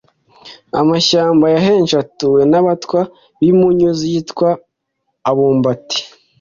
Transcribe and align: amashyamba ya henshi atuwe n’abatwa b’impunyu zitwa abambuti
amashyamba 0.81 1.45
ya 1.53 1.61
henshi 1.67 1.93
atuwe 2.03 2.41
n’abatwa 2.51 2.99
b’impunyu 3.39 3.89
zitwa 3.99 4.49
abambuti 5.29 5.99